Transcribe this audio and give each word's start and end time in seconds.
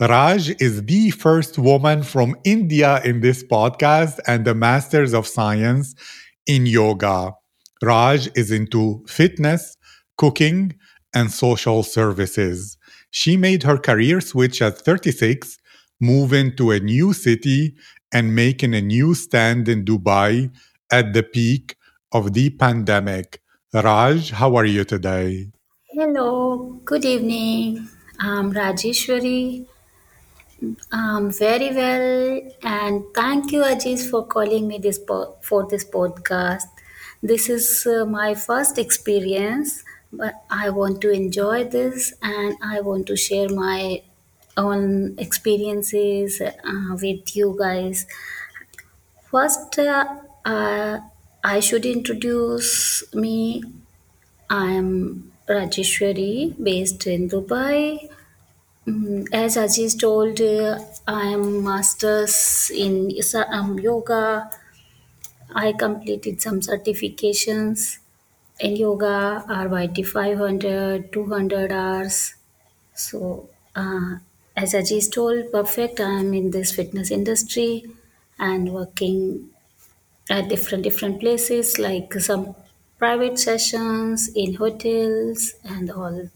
Raj 0.00 0.50
is 0.60 0.84
the 0.84 1.10
first 1.10 1.58
woman 1.58 2.04
from 2.04 2.36
India 2.44 3.00
in 3.04 3.20
this 3.20 3.42
podcast 3.42 4.20
and 4.28 4.44
the 4.44 4.54
Masters 4.54 5.12
of 5.12 5.26
Science 5.26 5.92
in 6.46 6.66
Yoga. 6.66 7.32
Raj 7.82 8.28
is 8.36 8.52
into 8.52 9.04
fitness, 9.08 9.76
cooking, 10.16 10.76
and 11.12 11.32
social 11.32 11.82
services. 11.82 12.78
She 13.10 13.36
made 13.36 13.64
her 13.64 13.76
career 13.76 14.20
switch 14.20 14.62
at 14.62 14.78
36, 14.78 15.58
move 16.00 16.32
into 16.32 16.70
a 16.70 16.78
new 16.78 17.12
city, 17.12 17.74
and 18.12 18.36
making 18.36 18.74
a 18.74 18.80
new 18.80 19.16
stand 19.16 19.68
in 19.68 19.84
Dubai 19.84 20.52
at 20.92 21.12
the 21.12 21.24
peak 21.24 21.74
of 22.12 22.34
the 22.34 22.50
pandemic. 22.50 23.42
Raj, 23.74 24.30
how 24.30 24.54
are 24.54 24.64
you 24.64 24.84
today? 24.84 25.50
Hello, 25.88 26.80
good 26.84 27.04
evening. 27.04 27.88
I'm 28.20 28.52
Rajeshwari. 28.52 29.66
I'm 30.90 31.30
very 31.30 31.70
well, 31.74 32.40
and 32.62 33.04
thank 33.14 33.52
you, 33.52 33.60
Ajis, 33.62 34.08
for 34.10 34.26
calling 34.26 34.66
me 34.66 34.78
this 34.78 34.98
po- 34.98 35.36
for 35.40 35.66
this 35.68 35.84
podcast. 35.84 36.66
This 37.22 37.48
is 37.48 37.86
uh, 37.86 38.04
my 38.04 38.34
first 38.34 38.76
experience, 38.78 39.84
but 40.12 40.34
I 40.50 40.70
want 40.70 41.00
to 41.02 41.10
enjoy 41.10 41.64
this, 41.64 42.12
and 42.22 42.56
I 42.62 42.80
want 42.80 43.06
to 43.08 43.16
share 43.16 43.48
my 43.48 44.02
own 44.56 45.14
experiences 45.18 46.40
uh, 46.40 46.96
with 47.00 47.36
you 47.36 47.54
guys. 47.58 48.06
First, 49.30 49.78
uh, 49.78 50.04
uh, 50.44 51.00
I 51.44 51.60
should 51.60 51.86
introduce 51.86 53.04
me. 53.14 53.62
I 54.50 54.72
am 54.72 55.32
Rajeshwari, 55.48 56.54
based 56.62 57.06
in 57.06 57.28
Dubai. 57.28 58.08
Mm, 58.88 59.28
As 59.32 59.56
Aziz 59.56 59.94
told, 59.94 60.40
uh, 60.40 60.78
I 61.06 61.24
am 61.36 61.62
masters 61.62 62.72
in 62.74 62.94
um, 63.58 63.78
yoga. 63.78 64.50
I 65.54 65.72
completed 65.72 66.40
some 66.40 66.60
certifications 66.60 67.98
in 68.60 68.76
yoga, 68.76 69.44
RYT 69.48 70.02
500, 70.02 71.12
200 71.12 71.72
hours. 71.72 72.34
So, 72.94 73.48
uh, 73.76 74.18
as 74.56 74.74
Aziz 74.74 75.08
told, 75.08 75.52
perfect. 75.52 76.00
I 76.00 76.20
am 76.22 76.34
in 76.34 76.50
this 76.52 76.72
fitness 76.74 77.10
industry 77.10 77.72
and 78.38 78.72
working 78.74 79.50
at 80.30 80.48
different 80.48 80.84
different 80.84 81.20
places 81.20 81.78
like 81.78 82.12
some 82.14 82.54
private 82.98 83.38
sessions 83.38 84.28
in 84.34 84.54
hotels 84.54 85.54
and 85.64 85.90
all 85.90 86.30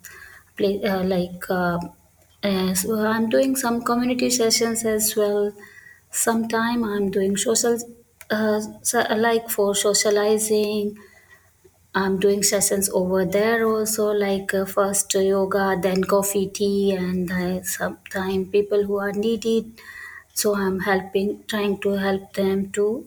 play, 0.56 0.82
uh, 0.84 1.04
like 1.04 1.44
uh, 1.50 1.78
uh, 2.42 2.74
so 2.74 3.06
i'm 3.06 3.28
doing 3.28 3.54
some 3.56 3.82
community 3.82 4.30
sessions 4.30 4.84
as 4.84 5.14
well 5.16 5.52
sometime 6.10 6.84
i'm 6.84 7.10
doing 7.10 7.36
social 7.36 7.78
uh, 8.30 8.60
so, 8.82 9.04
like 9.16 9.48
for 9.50 9.74
socializing 9.74 10.96
i'm 11.94 12.18
doing 12.18 12.42
sessions 12.42 12.88
over 12.90 13.24
there 13.24 13.66
also 13.66 14.10
like 14.12 14.54
uh, 14.54 14.64
first 14.64 15.12
yoga 15.14 15.78
then 15.80 16.02
coffee 16.04 16.46
tea 16.48 16.92
and 16.92 17.30
uh, 17.30 17.60
people 18.50 18.84
who 18.84 18.98
are 18.98 19.12
needed 19.12 19.72
so 20.34 20.54
i'm 20.56 20.80
helping 20.80 21.42
trying 21.46 21.78
to 21.78 21.90
help 21.90 22.32
them 22.34 22.70
too 22.70 23.06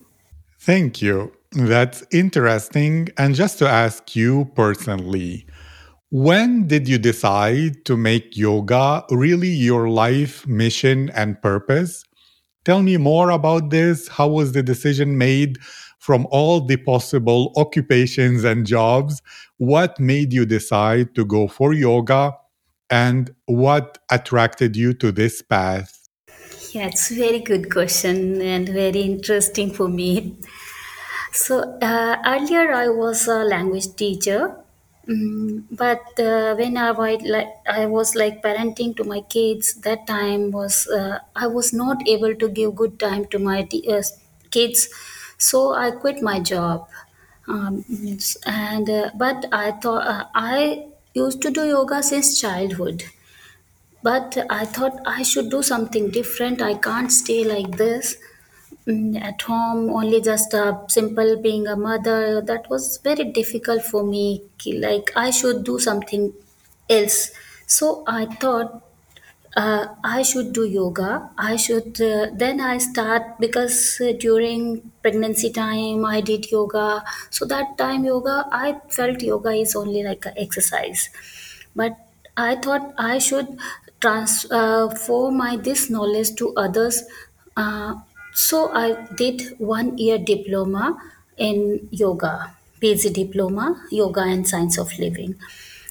Thank 0.66 1.02
you. 1.02 1.32
That's 1.52 2.04
interesting. 2.12 3.10
And 3.18 3.36
just 3.36 3.60
to 3.60 3.68
ask 3.68 4.16
you 4.16 4.46
personally, 4.56 5.46
when 6.10 6.68
did 6.68 6.88
you 6.88 6.98
decide 6.98 7.84
to 7.86 7.98
make 7.98 8.38
yoga 8.38 9.04
really 9.10 9.50
your 9.50 9.90
life 9.90 10.48
mission 10.48 11.10
and 11.10 11.42
purpose? 11.42 12.04
Tell 12.64 12.82
me 12.82 12.98
more 12.98 13.30
about 13.30 13.70
this. 13.70 14.08
How 14.08 14.28
was 14.28 14.52
the 14.52 14.64
decision 14.64 15.18
made 15.18 15.58
from 16.00 16.28
all 16.32 16.66
the 16.66 16.78
possible 16.78 17.54
occupations 17.56 18.44
and 18.44 18.66
jobs? 18.66 19.22
What 19.58 20.00
made 20.00 20.34
you 20.34 20.46
decide 20.46 21.16
to 21.16 21.26
go 21.26 21.48
for 21.48 21.74
yoga? 21.74 22.34
And 22.90 23.34
what 23.46 23.98
attracted 24.12 24.76
you 24.76 24.94
to 24.96 25.12
this 25.12 25.42
path? 25.42 26.08
Yeah, 26.72 26.88
it's 26.88 27.10
a 27.10 27.16
very 27.16 27.40
good 27.40 27.72
question 27.72 28.42
and 28.42 28.68
very 28.68 29.02
interesting 29.02 29.72
for 29.72 29.88
me. 29.88 30.38
So 31.32 31.78
uh, 31.82 32.18
earlier 32.26 32.74
I 32.74 32.90
was 32.90 33.28
a 33.28 33.44
language 33.44 33.96
teacher, 33.96 34.56
mm, 35.08 35.64
but 35.72 36.20
uh, 36.20 36.56
when 36.56 36.78
I 36.78 36.92
was 36.92 37.22
like 37.36 37.50
I 37.68 37.86
was 37.86 38.16
like 38.16 38.42
parenting 38.44 38.96
to 38.98 39.04
my 39.04 39.22
kids, 39.22 39.74
that 39.86 40.08
time 40.08 40.52
was 40.52 40.88
uh, 40.88 41.20
I 41.36 41.48
was 41.48 41.74
not 41.74 42.08
able 42.08 42.36
to 42.36 42.50
give 42.50 42.76
good 42.76 43.00
time 43.00 43.26
to 43.28 43.40
my 43.40 43.68
uh, 43.90 44.02
kids, 44.52 44.88
so 45.38 45.74
I 45.74 45.92
quit 45.92 46.22
my 46.22 46.40
job. 46.40 46.88
Um, 47.48 47.86
and 48.48 48.90
uh, 48.90 49.12
but 49.16 49.46
I 49.52 49.72
thought 49.72 50.08
uh, 50.08 50.26
I 50.34 50.86
used 51.14 51.42
to 51.44 51.52
do 51.52 51.66
yoga 51.68 52.02
since 52.04 52.40
childhood 52.40 53.04
but 54.04 54.38
I 54.50 54.66
thought 54.66 55.00
I 55.06 55.24
should 55.24 55.50
do 55.50 55.64
something 55.64 56.10
different. 56.12 56.62
I 56.62 56.76
can't 56.76 57.12
stay 57.12 57.44
like 57.44 57.78
this 57.78 58.16
mm, 58.88 59.22
at 59.22 59.42
home, 59.42 59.90
only 59.90 60.22
just 60.22 60.54
a 60.54 60.80
simple 60.88 61.38
being 61.42 61.68
a 61.68 61.76
mother. 61.76 62.42
That 62.42 62.70
was 62.70 62.98
very 63.04 63.26
difficult 63.26 63.84
for 63.84 64.04
me. 64.04 64.44
Like, 64.66 65.12
I 65.16 65.30
should 65.32 65.64
do 65.64 65.80
something 65.80 66.34
else. 66.90 67.32
So 67.68 68.04
I 68.08 68.26
thought 68.26 68.82
uh, 69.58 69.88
I 70.04 70.22
should 70.24 70.54
do 70.54 70.66
yoga. 70.66 71.30
I 71.38 71.56
should 71.56 72.00
uh, 72.02 72.28
then 72.34 72.60
I 72.62 72.78
start 72.78 73.40
because 73.40 74.00
uh, 74.02 74.12
during 74.20 74.92
pregnancy 75.02 75.52
time 75.52 76.06
I 76.06 76.22
did 76.22 76.52
yoga. 76.52 77.04
So 77.32 77.46
that 77.46 77.78
time 77.78 78.06
yoga 78.06 78.46
I 78.52 78.80
felt 78.90 79.22
yoga 79.22 79.52
is 79.52 79.76
only 79.76 80.04
like 80.04 80.26
an 80.26 80.34
exercise, 80.38 81.10
but 81.76 81.98
I 82.38 82.56
thought 82.56 82.94
I 82.98 83.18
should 83.20 83.58
transfer 84.02 85.32
my 85.32 85.56
this 85.58 85.90
knowledge 85.90 86.36
to 86.36 86.54
others. 86.56 87.04
Uh, 87.56 87.96
so 88.36 88.72
I 88.74 88.88
did 89.16 89.42
one 89.60 89.98
year 89.98 90.18
diploma 90.18 90.98
in 91.38 91.88
yoga, 91.92 92.54
PG 92.80 93.10
diploma, 93.12 93.68
yoga 93.92 94.22
and 94.22 94.48
science 94.48 94.78
of 94.78 94.92
living. 95.00 95.36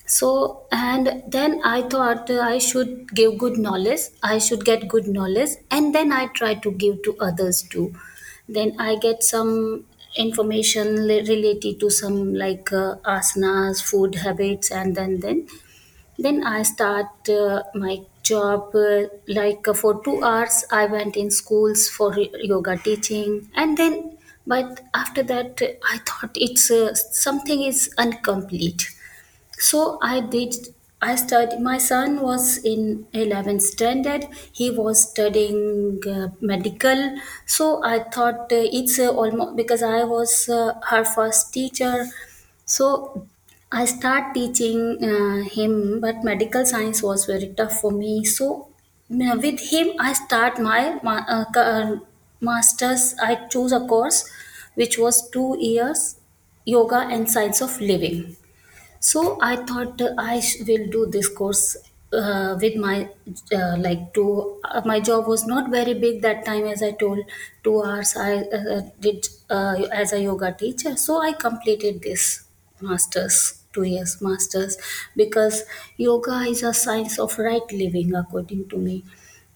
So 0.07 0.63
and 0.71 1.23
then 1.35 1.61
i 1.65 1.81
thought 1.93 2.31
i 2.31 2.59
should 2.59 2.91
give 3.15 3.39
good 3.39 3.57
knowledge 3.57 4.03
i 4.23 4.37
should 4.47 4.65
get 4.67 4.87
good 4.87 5.07
knowledge 5.09 5.53
and 5.71 5.95
then 5.95 6.13
i 6.13 6.27
try 6.27 6.53
to 6.67 6.71
give 6.73 7.03
to 7.05 7.17
others 7.21 7.63
too. 7.63 7.95
Then 8.49 8.77
i 8.79 8.97
get 8.97 9.23
some 9.25 9.85
information 10.17 10.95
related 11.09 11.81
to 11.81 11.91
some 11.91 12.35
like 12.35 12.71
uh, 12.73 12.97
asanas 13.17 13.83
food 13.83 14.17
habits 14.17 14.71
and 14.71 14.95
then 14.95 15.21
then 15.21 15.47
then 16.19 16.45
i 16.47 16.63
start 16.63 17.31
uh, 17.31 17.63
my 17.75 17.95
job 18.25 18.75
uh, 18.75 19.03
like 19.29 19.67
uh, 19.69 19.75
for 19.75 19.93
2 20.05 20.23
hours 20.25 20.65
i 20.71 20.85
went 20.87 21.17
in 21.17 21.31
schools 21.31 21.89
for 21.89 22.09
yoga 22.53 22.77
teaching 22.77 23.49
and 23.55 23.77
then 23.79 24.17
but 24.47 24.81
after 24.95 25.23
that 25.23 25.63
uh, 25.63 25.69
i 25.95 25.99
thought 26.11 26.31
it's 26.35 26.71
uh, 26.71 26.95
something 26.95 27.63
is 27.63 27.91
incomplete 27.99 28.89
so 29.59 29.99
i 30.03 30.21
did 30.21 30.55
I 31.07 31.17
studied. 31.17 31.61
My 31.61 31.77
son 31.77 32.23
was 32.23 32.57
in 32.65 33.07
11th 33.13 33.61
standard. 33.61 34.27
He 34.53 34.71
was 34.71 35.11
studying 35.11 36.01
uh, 36.09 36.29
medical. 36.41 37.17
So 37.45 37.85
I 37.85 38.05
thought 38.05 38.51
uh, 38.51 38.63
it's 38.79 38.99
uh, 38.99 39.11
almost 39.11 39.55
because 39.55 39.83
I 39.83 40.05
was 40.05 40.49
uh, 40.49 40.73
her 40.89 41.05
first 41.05 41.53
teacher. 41.53 42.07
So 42.65 43.27
I 43.81 43.85
start 43.87 44.35
teaching 44.35 44.79
uh, 45.05 45.43
him, 45.57 46.01
but 46.01 46.23
medical 46.25 46.65
science 46.65 47.03
was 47.03 47.25
very 47.27 47.49
tough 47.57 47.81
for 47.81 47.91
me. 47.91 48.25
So 48.25 48.69
uh, 49.11 49.37
with 49.47 49.61
him, 49.73 49.93
I 49.99 50.13
start 50.13 50.61
my, 50.61 50.99
ma- 51.03 51.25
uh, 51.29 51.45
uh, 51.59 51.97
masters. 52.41 53.15
I 53.21 53.35
choose 53.49 53.73
a 53.73 53.81
course 53.81 54.25
which 54.75 54.99
was 54.99 55.29
two 55.31 55.57
years, 55.61 56.17
yoga 56.65 57.01
and 57.11 57.31
science 57.31 57.61
of 57.61 57.81
living. 57.81 58.37
So 59.01 59.39
I 59.41 59.57
thought 59.57 60.01
uh, 60.01 60.15
I 60.19 60.41
sh- 60.41 60.61
will 60.67 60.87
do 60.89 61.07
this 61.07 61.29
course 61.29 61.77
uh, 62.13 62.57
with 62.61 62.77
my 62.77 63.09
uh, 63.53 63.77
like 63.79 64.15
two. 64.15 64.61
Uh, 64.65 64.83
my 64.85 65.01
job 65.01 65.27
was 65.27 65.47
not 65.47 65.71
very 65.71 65.95
big 65.95 66.23
that 66.23 66.45
time, 66.45 66.65
as 66.67 66.83
I 66.83 66.93
told. 66.93 67.21
Two 67.63 67.83
hours 67.83 68.17
I 68.17 68.37
uh, 68.39 68.83
did 69.01 69.27
uh, 69.51 69.77
as 69.93 70.13
a 70.13 70.21
yoga 70.21 70.53
teacher. 70.53 70.97
So 70.97 71.21
I 71.21 71.33
completed 71.33 72.03
this 72.03 72.45
masters, 72.81 73.64
two 73.75 73.83
years 73.85 74.21
masters, 74.23 74.77
because 75.17 75.65
yoga 75.97 76.39
is 76.49 76.63
a 76.63 76.73
science 76.75 77.19
of 77.19 77.39
right 77.39 77.69
living, 77.73 78.15
according 78.15 78.69
to 78.71 78.79
me. 78.79 79.05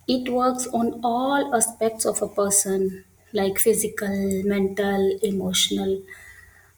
It 0.08 0.28
works 0.30 0.66
on 0.68 1.00
all 1.04 1.54
aspects 1.54 2.04
of 2.06 2.20
a 2.22 2.28
person, 2.28 3.04
like 3.32 3.58
physical, 3.58 4.42
mental, 4.44 5.18
emotional 5.22 6.02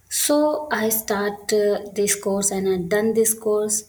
so 0.09 0.69
I 0.73 0.89
start 0.89 1.53
uh, 1.53 1.81
this 1.95 2.15
course 2.15 2.51
and 2.51 2.69
I 2.69 2.77
done 2.79 3.15
this 3.15 3.35
course 3.35 3.85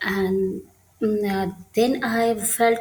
and 0.00 0.62
mm, 1.00 1.24
uh, 1.30 1.52
then 1.74 2.02
I 2.04 2.34
felt 2.34 2.78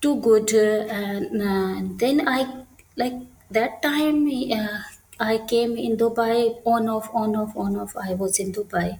too 0.00 0.16
good 0.20 0.52
uh, 0.54 0.92
and 0.92 1.42
uh, 1.42 1.94
then 1.98 2.28
I 2.28 2.64
like 2.96 3.14
that 3.50 3.82
time 3.82 4.28
uh, 4.28 4.78
I 5.20 5.38
came 5.48 5.76
in 5.76 5.96
Dubai 5.96 6.60
on 6.66 6.88
off 6.88 7.08
on 7.14 7.36
off 7.36 7.56
on 7.56 7.76
off 7.76 7.96
I 7.96 8.14
was 8.14 8.38
in 8.38 8.52
Dubai 8.52 8.98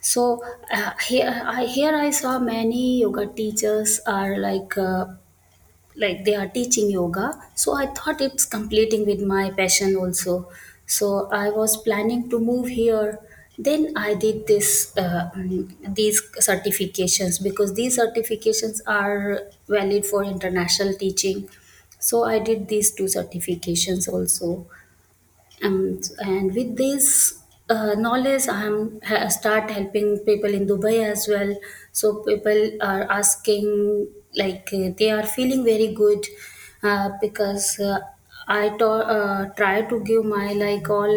so 0.00 0.42
uh, 0.72 0.92
here 1.06 1.42
I 1.46 1.64
here 1.66 1.94
I 1.94 2.10
saw 2.10 2.38
many 2.38 3.00
yoga 3.00 3.26
teachers 3.26 4.00
are 4.06 4.38
like 4.38 4.76
uh, 4.78 5.06
like 5.96 6.24
they 6.24 6.34
are 6.34 6.48
teaching 6.48 6.90
yoga. 6.90 7.32
So 7.54 7.74
i 7.74 7.86
thought 7.86 8.20
it's 8.20 8.44
completing 8.44 9.06
with 9.06 9.20
my 9.22 9.50
passion 9.50 9.96
also. 9.96 10.48
So 10.86 11.28
i 11.32 11.50
was 11.50 11.76
planning 11.78 12.28
to 12.30 12.38
move 12.40 12.68
here. 12.68 13.18
Then 13.58 13.92
i 13.96 14.14
did 14.14 14.46
this 14.46 14.96
uh, 14.96 15.30
mm, 15.36 15.94
these 15.94 16.22
certifications 16.40 17.42
because 17.42 17.74
these 17.74 17.98
certifications 17.98 18.80
are 18.86 19.42
valid 19.68 20.06
for 20.06 20.24
international 20.24 20.94
teaching. 20.94 21.48
So 21.98 22.24
i 22.24 22.38
did 22.38 22.68
these 22.68 22.92
two 22.92 23.04
certifications 23.04 24.08
also. 24.08 24.66
Um, 25.62 26.00
and 26.20 26.54
with 26.54 26.76
this 26.76 27.39
uh, 27.74 27.94
knowledge 28.04 28.46
i'm 28.48 28.76
ha- 29.10 29.28
start 29.36 29.70
helping 29.76 30.08
people 30.28 30.52
in 30.58 30.66
dubai 30.66 30.96
as 31.12 31.26
well. 31.32 31.52
So 31.92 32.22
people 32.28 32.60
are 32.80 33.02
asking 33.20 34.08
like 34.42 34.68
uh, 34.72 34.88
they 34.98 35.10
are 35.10 35.26
feeling 35.36 35.64
very 35.64 35.88
good 36.02 36.26
uh, 36.82 37.10
because 37.20 37.68
uh, 37.90 37.98
i 38.48 38.68
ta- 38.82 39.06
uh, 39.16 39.44
try 39.60 39.76
to 39.92 40.00
give 40.10 40.24
my 40.24 40.52
like 40.64 40.88
all 40.98 41.16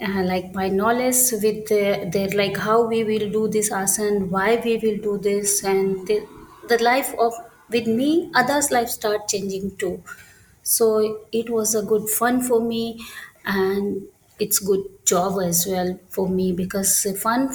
uh, 0.00 0.22
like 0.24 0.54
my 0.54 0.68
knowledge 0.68 1.20
with 1.32 1.66
the, 1.68 2.08
their 2.12 2.28
like 2.30 2.56
how 2.56 2.86
we 2.86 3.04
will 3.04 3.28
do 3.38 3.48
this 3.48 3.70
asana 3.70 4.26
why 4.34 4.48
we 4.64 4.76
will 4.84 4.98
do 5.08 5.18
this 5.28 5.62
and 5.64 6.06
the, 6.06 6.18
the 6.68 6.78
life 6.82 7.12
of 7.18 7.32
with 7.70 7.86
me 7.86 8.30
others 8.34 8.70
life 8.70 8.88
start 8.88 9.28
changing 9.28 9.76
too. 9.76 10.02
So 10.62 11.26
it 11.32 11.50
was 11.50 11.74
a 11.74 11.82
good 11.82 12.08
fun 12.08 12.40
for 12.42 12.60
me 12.60 13.00
and 13.44 14.02
it's 14.40 14.58
good 14.58 14.84
job 15.04 15.40
as 15.42 15.66
well 15.66 15.98
for 16.08 16.28
me 16.28 16.52
because 16.52 16.92
fun 17.22 17.48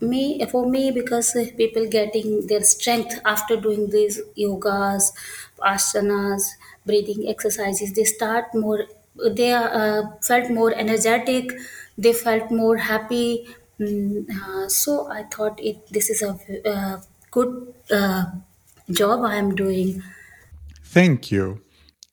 me 0.00 0.44
for 0.46 0.68
me 0.68 0.90
because 0.90 1.34
people 1.56 1.86
getting 1.88 2.46
their 2.48 2.62
strength 2.62 3.18
after 3.24 3.56
doing 3.56 3.88
these 3.90 4.20
yogas 4.36 5.12
asanas 5.72 6.44
breathing 6.84 7.28
exercises 7.28 7.92
they 7.94 8.04
start 8.04 8.54
more 8.54 8.84
they 9.40 9.52
uh, 9.52 10.02
felt 10.22 10.50
more 10.50 10.72
energetic 10.74 11.52
they 11.98 12.12
felt 12.12 12.50
more 12.50 12.76
happy 12.78 13.46
Mm, 13.78 14.24
uh, 14.34 14.66
so 14.70 14.92
i 15.12 15.22
thought 15.24 15.60
it 15.60 15.86
this 15.92 16.08
is 16.08 16.22
a 16.22 16.30
uh, 16.72 16.98
good 17.30 17.74
uh, 17.92 18.24
job 18.90 19.22
i 19.22 19.34
am 19.36 19.54
doing 19.54 20.02
Thank 20.82 21.30
you. 21.30 21.62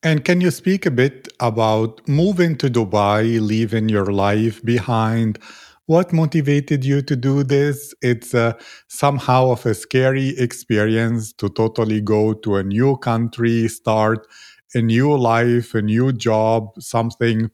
And 0.04 0.26
can 0.26 0.42
you 0.42 0.52
speak 0.52 0.86
a 0.86 0.92
bit 0.92 1.30
about 1.40 2.06
moving 2.08 2.58
to 2.58 2.70
Dubai, 2.70 3.40
leaving 3.42 3.90
your 3.90 4.08
life 4.08 4.62
behind? 4.64 5.40
What 5.86 6.14
motivated 6.14 6.84
you 6.86 7.02
to 7.04 7.16
do 7.16 7.44
this? 7.44 7.94
It's 8.02 8.34
uh, 8.34 8.54
somehow 8.88 9.52
of 9.52 9.66
a 9.66 9.74
scary 9.74 10.30
experience 10.38 11.34
to 11.34 11.50
totally 11.50 12.02
go 12.02 12.34
to 12.34 12.56
a 12.58 12.64
new 12.64 12.98
country, 12.98 13.68
start 13.68 14.28
a 14.76 14.82
new 14.82 15.16
life, 15.18 15.74
a 15.74 15.82
new 15.82 16.12
job, 16.12 16.70
something 16.80 17.50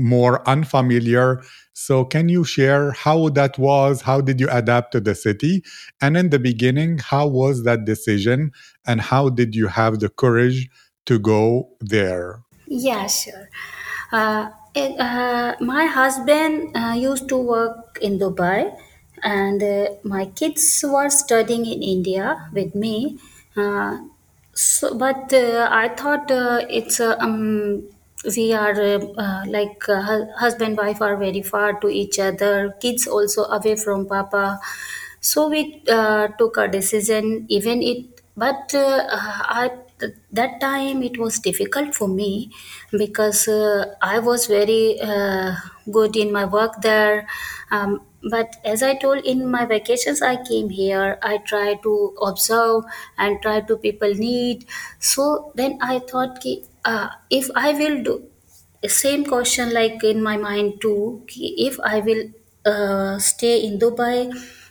more 0.00 0.48
unfamiliar. 0.48 1.42
So, 1.72 2.04
can 2.04 2.28
you 2.28 2.44
share 2.44 2.92
how 2.92 3.28
that 3.30 3.58
was? 3.58 4.02
How 4.02 4.20
did 4.20 4.40
you 4.40 4.48
adapt 4.50 4.92
to 4.92 5.00
the 5.00 5.14
city? 5.14 5.64
And 6.00 6.16
in 6.16 6.30
the 6.30 6.38
beginning, 6.38 6.98
how 6.98 7.26
was 7.26 7.64
that 7.64 7.84
decision? 7.84 8.52
And 8.86 9.00
how 9.00 9.28
did 9.28 9.54
you 9.54 9.66
have 9.68 9.98
the 10.00 10.08
courage 10.08 10.68
to 11.08 11.18
go 11.18 11.70
there? 11.80 12.42
Yeah, 12.66 13.06
sure. 13.06 13.48
Uh, 14.12 14.50
it, 14.74 14.98
uh, 15.00 15.56
my 15.60 15.86
husband 15.86 16.76
uh, 16.76 16.94
used 16.96 17.28
to 17.30 17.36
work 17.36 17.98
in 18.00 18.18
Dubai, 18.18 18.76
and 19.22 19.62
uh, 19.62 19.86
my 20.02 20.26
kids 20.26 20.84
were 20.86 21.08
studying 21.10 21.64
in 21.66 21.82
India 21.82 22.48
with 22.52 22.74
me. 22.74 23.18
Uh, 23.56 23.98
so, 24.54 24.94
but 24.96 25.32
uh, 25.32 25.68
I 25.70 25.88
thought 25.88 26.30
uh, 26.30 26.60
it's 26.68 27.00
uh, 27.00 27.16
um, 27.20 27.88
we 28.36 28.52
are 28.52 28.78
uh, 28.80 28.98
uh, 29.24 29.44
like 29.46 29.88
uh, 29.88 30.02
hu- 30.02 30.30
husband 30.36 30.76
wife 30.76 31.00
are 31.00 31.16
very 31.16 31.42
far 31.42 31.80
to 31.80 31.88
each 31.88 32.18
other. 32.18 32.74
Kids 32.80 33.06
also 33.06 33.44
away 33.44 33.76
from 33.76 34.06
Papa. 34.06 34.60
So 35.20 35.48
we 35.48 35.82
uh, 35.88 36.28
took 36.38 36.56
a 36.56 36.68
decision. 36.68 37.46
Even 37.48 37.82
it, 37.82 38.20
but 38.36 38.74
uh, 38.74 39.04
I 39.10 39.70
th- 40.00 40.14
that 40.32 40.60
time 40.60 41.02
it 41.02 41.18
was 41.18 41.38
difficult 41.38 41.94
for 41.94 42.08
me 42.08 42.50
because 42.92 43.46
uh, 43.48 43.94
I 44.02 44.18
was 44.18 44.46
very 44.46 44.98
uh, 45.00 45.54
good 45.90 46.16
in 46.16 46.32
my 46.32 46.44
work 46.44 46.80
there. 46.82 47.26
Um, 47.70 48.02
but 48.30 48.56
as 48.64 48.82
I 48.82 48.94
told 48.96 49.24
in 49.24 49.50
my 49.50 49.64
vacations, 49.64 50.22
I 50.22 50.42
came 50.42 50.70
here. 50.70 51.18
I 51.22 51.38
try 51.38 51.74
to 51.82 52.14
observe 52.22 52.84
and 53.16 53.40
try 53.42 53.60
to 53.60 53.76
people 53.76 54.12
need. 54.14 54.66
So 54.98 55.52
then 55.54 55.78
I 55.80 56.00
thought, 56.00 56.40
ki, 56.40 56.64
uh, 56.84 57.08
if 57.30 57.48
I 57.54 57.72
will 57.72 58.02
do 58.02 58.24
same 58.86 59.24
question 59.24 59.72
like 59.74 60.02
in 60.04 60.22
my 60.22 60.36
mind 60.36 60.80
too 60.80 61.22
ki 61.26 61.48
if 61.66 61.78
i 61.92 61.98
will 62.08 62.22
uh, 62.72 63.18
stay 63.18 63.54
in 63.66 63.78
dubai 63.78 64.30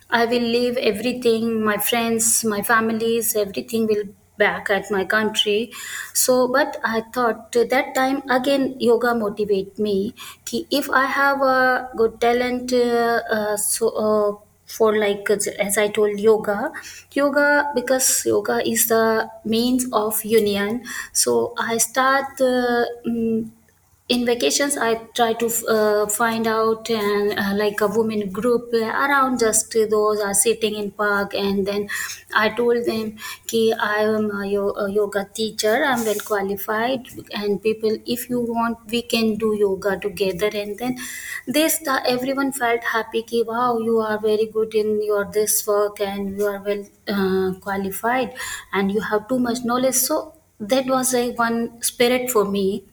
i 0.09 0.23
will 0.31 0.47
leave 0.55 0.77
everything 0.91 1.61
my 1.69 1.77
friends 1.89 2.29
my 2.53 2.61
families 2.61 3.35
everything 3.35 3.85
will 3.91 4.05
back 4.37 4.69
at 4.69 4.89
my 4.91 5.03
country. 5.05 5.71
So 6.13 6.47
but 6.47 6.77
i 6.83 7.01
thought 7.13 7.51
that 7.53 7.93
time 7.95 8.21
again 8.29 8.75
yoga 8.79 9.13
motivate 9.15 9.77
me. 9.79 10.13
Ki 10.45 10.65
if 10.71 10.89
i 10.89 11.05
have 11.05 11.41
a 11.41 11.89
good 11.95 12.19
talent 12.21 12.73
uh, 12.73 13.21
uh, 13.37 13.57
so 13.57 13.89
uh, 14.07 14.29
for 14.65 14.97
like 14.97 15.29
as 15.29 15.77
i 15.77 15.87
told 15.87 16.19
yoga 16.19 16.71
yoga 17.13 17.71
because 17.75 18.25
yoga 18.25 18.57
is 18.67 18.87
the 18.87 19.29
means 19.45 19.85
of 19.93 20.23
union. 20.25 20.83
So 21.13 21.53
i 21.57 21.77
start 21.77 22.39
uh, 22.41 22.85
mm, 23.07 23.49
in 24.15 24.25
vacations 24.27 24.75
i 24.77 24.89
try 25.17 25.33
to 25.41 25.47
uh, 25.75 26.07
find 26.07 26.47
out 26.47 26.89
and 26.89 27.33
uh, 27.43 27.53
like 27.61 27.81
a 27.81 27.87
women 27.95 28.21
group 28.37 28.73
around 28.73 29.37
just 29.39 29.75
those 29.93 30.21
are 30.27 30.33
sitting 30.33 30.75
in 30.81 30.91
park 30.91 31.33
and 31.33 31.65
then 31.67 31.89
i 32.43 32.47
told 32.59 32.85
them 32.85 33.09
ki 33.51 33.61
i 33.89 33.97
am 34.03 34.29
a, 34.41 34.45
yo- 34.45 34.75
a 34.85 34.89
yoga 34.91 35.23
teacher. 35.33 35.75
I'm 35.85 36.05
well 36.05 36.21
qualified 36.29 37.07
and 37.33 37.61
people 37.61 37.97
if 38.05 38.29
you 38.29 38.39
want 38.39 38.77
we 38.89 39.01
can 39.01 39.35
do 39.35 39.53
yoga 39.59 39.97
together. 39.99 40.49
And 40.53 40.77
then 40.77 40.97
this 41.47 41.79
everyone 42.13 42.51
felt 42.51 42.83
happy 42.93 43.23
ki 43.23 43.43
wow 43.43 43.77
you 43.79 43.99
are 43.99 44.17
very 44.19 44.45
good 44.57 44.75
in 44.75 45.01
your 45.03 45.25
this 45.37 45.55
work 45.67 45.99
and 46.01 46.37
you 46.37 46.45
are 46.45 46.61
well 46.67 46.83
uh, 47.15 47.59
qualified 47.59 48.33
and 48.73 48.91
you 48.91 49.01
have 49.01 49.27
too 49.27 49.39
much 49.39 49.63
knowledge. 49.63 49.95
So 49.95 50.33
that 50.59 50.85
was 50.87 51.13
a 51.13 51.31
one 51.33 51.81
spirit 51.81 52.29
for 52.31 52.45
me 52.45 52.83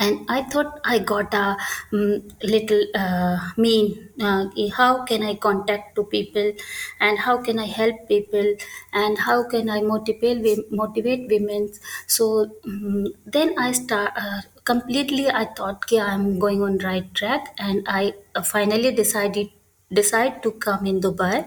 and 0.00 0.26
I 0.28 0.42
thought 0.44 0.80
I 0.84 0.98
got 0.98 1.34
a 1.34 1.56
um, 1.92 2.26
little 2.42 2.84
uh, 2.94 3.38
mean. 3.56 4.08
Uh, 4.20 4.46
how 4.76 5.04
can 5.04 5.22
I 5.22 5.34
contact 5.34 5.94
to 5.96 6.04
people, 6.04 6.52
and 7.00 7.18
how 7.18 7.36
can 7.42 7.58
I 7.58 7.66
help 7.66 8.08
people, 8.08 8.54
and 8.92 9.18
how 9.18 9.44
can 9.48 9.70
I 9.70 9.80
motivate 9.82 10.72
motivate 10.72 11.28
women? 11.30 11.70
So 12.06 12.50
um, 12.64 13.06
then 13.26 13.54
I 13.58 13.72
start 13.72 14.12
uh, 14.16 14.40
completely. 14.64 15.30
I 15.30 15.44
thought, 15.44 15.84
okay, 15.84 16.00
I'm 16.00 16.38
going 16.38 16.62
on 16.62 16.78
right 16.78 17.12
track, 17.14 17.54
and 17.58 17.86
I 17.86 18.14
uh, 18.34 18.42
finally 18.42 18.92
decided 18.92 19.50
decide 19.92 20.42
to 20.42 20.52
come 20.52 20.86
in 20.86 21.00
Dubai 21.00 21.44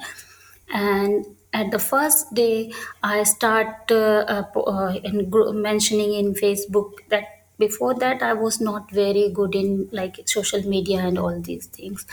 and 0.73 1.25
at 1.53 1.71
the 1.71 1.79
first 1.79 2.33
day 2.33 2.71
i 3.03 3.23
start 3.23 3.91
uh, 3.91 4.25
uh, 4.35 4.59
uh, 4.59 4.93
in 5.03 5.29
mentioning 5.61 6.13
in 6.13 6.33
facebook 6.33 6.91
that 7.09 7.42
before 7.63 7.93
that 8.03 8.21
i 8.29 8.33
was 8.33 8.59
not 8.61 8.91
very 8.91 9.25
good 9.39 9.55
in 9.55 9.71
like 9.91 10.19
social 10.25 10.61
media 10.75 10.99
and 11.09 11.17
all 11.19 11.39
these 11.49 11.67
things 11.67 12.05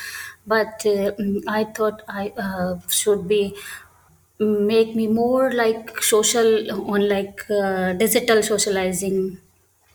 but 0.46 0.86
uh, 0.86 1.10
mm, 1.22 1.42
i 1.48 1.64
thought 1.78 2.02
i 2.08 2.32
uh, 2.46 2.74
should 2.88 3.26
be 3.28 3.42
make 4.38 4.94
me 4.96 5.06
more 5.06 5.52
like 5.52 6.02
social 6.02 6.50
on 6.94 7.08
like 7.08 7.44
uh, 7.50 7.92
digital 7.94 8.42
socializing 8.42 9.38